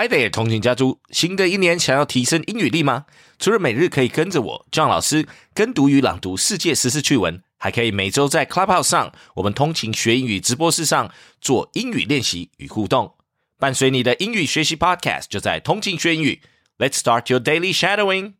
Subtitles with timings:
[0.00, 3.06] Hi there，通勤家族，新的一年想要提升英语力吗？
[3.36, 13.16] 除了每日可以跟着我 John 老师跟读与朗读世界时事趣闻，还可以每周在 Clubhouse 上我们通勤学英语直播室上做英语练习与互动。
[13.58, 16.42] 伴随你的英语学习 Podcast 就在通勤学英语。
[16.78, 18.34] Let's start your daily shadowing.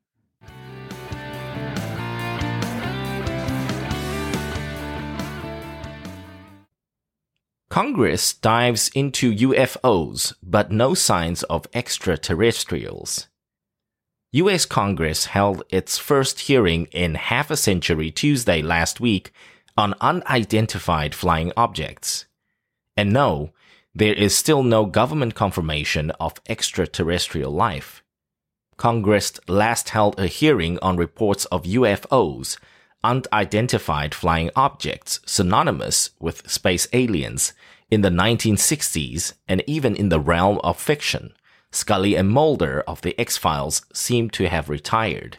[7.79, 13.29] Congress dives into UFOs, but no signs of extraterrestrials.
[14.32, 14.67] U.S.
[14.67, 19.31] Congress held its first hearing in half a century Tuesday last week
[19.77, 22.27] on unidentified flying objects.
[22.96, 23.53] And no,
[23.95, 28.03] there is still no government confirmation of extraterrestrial life.
[28.77, 32.58] Congress last held a hearing on reports of UFOs
[33.05, 37.52] unidentified flying objects synonymous with space aliens
[37.91, 41.33] in the 1960s and even in the realm of fiction.
[41.70, 45.38] Scully and Mulder of the X-Files seem to have retired.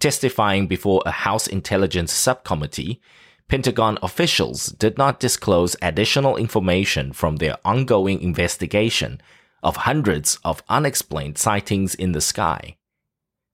[0.00, 3.00] Testifying before a House Intelligence Subcommittee,
[3.48, 9.20] Pentagon officials did not disclose additional information from their ongoing investigation
[9.62, 12.77] of hundreds of unexplained sightings in the sky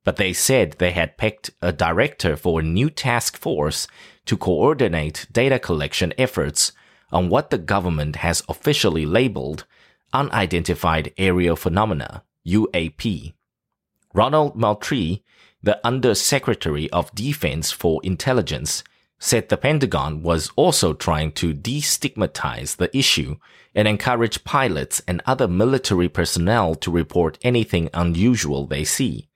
[0.04, 3.88] but they said they had picked a director for a new task force
[4.26, 6.72] to coordinate data collection efforts
[7.10, 9.64] on what the government has officially labeled
[10.12, 13.32] Unidentified Aerial Phenomena, UAP.
[14.12, 15.24] Ronald Moultrie,
[15.62, 18.84] the Undersecretary of Defense for Intelligence,
[19.18, 23.36] said the Pentagon was also trying to destigmatize the issue
[23.74, 29.28] and encourage pilots and other military personnel to report anything unusual they see.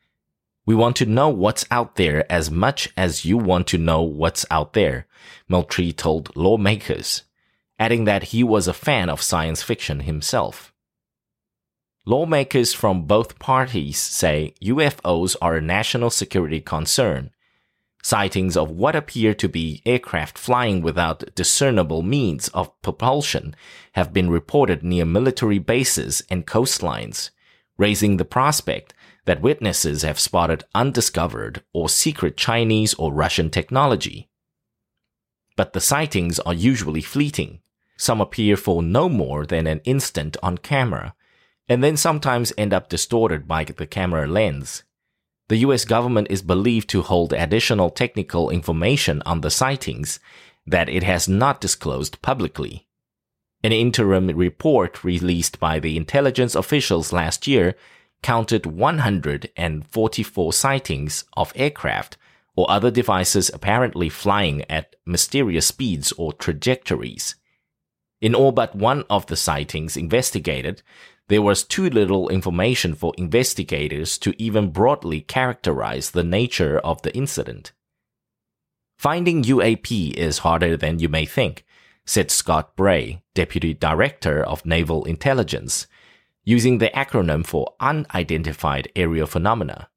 [0.68, 4.44] We want to know what's out there as much as you want to know what's
[4.50, 5.06] out there,
[5.48, 7.22] Moultrie told lawmakers,
[7.78, 10.74] adding that he was a fan of science fiction himself.
[12.04, 17.30] Lawmakers from both parties say UFOs are a national security concern.
[18.02, 23.56] Sightings of what appear to be aircraft flying without discernible means of propulsion
[23.92, 27.30] have been reported near military bases and coastlines,
[27.78, 28.92] raising the prospect
[29.28, 34.26] that witnesses have spotted undiscovered or secret Chinese or Russian technology.
[35.54, 37.60] But the sightings are usually fleeting.
[37.98, 41.14] Some appear for no more than an instant on camera,
[41.68, 44.84] and then sometimes end up distorted by the camera lens.
[45.48, 50.20] The US government is believed to hold additional technical information on the sightings
[50.66, 52.86] that it has not disclosed publicly.
[53.62, 57.74] An interim report released by the intelligence officials last year
[58.22, 62.16] counted 144 sightings of aircraft
[62.56, 67.36] or other devices apparently flying at mysterious speeds or trajectories.
[68.20, 70.82] In all but one of the sightings investigated,
[71.28, 77.14] there was too little information for investigators to even broadly characterize the nature of the
[77.14, 77.72] incident.
[78.98, 81.64] Finding UAP is harder than you may think,
[82.04, 85.86] said Scott Bray, Deputy Director of Naval Intelligence,
[86.48, 89.90] using the acronym for Unidentified Aerial Phenomena.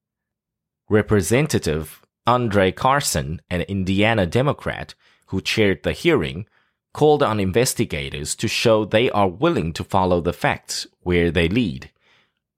[0.89, 4.93] Representative Andre Carson, an Indiana Democrat
[5.27, 6.45] who chaired the hearing,
[6.93, 11.89] called on investigators to show they are willing to follow the facts where they lead.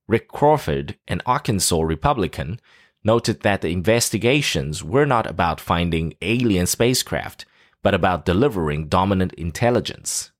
[0.07, 2.59] Rick Crawford, an Arkansas Republican,
[3.03, 7.45] noted that the investigations were not about finding alien spacecraft,
[7.83, 10.31] but about delivering dominant intelligence.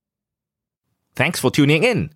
[1.13, 2.15] Thanks for tuning in.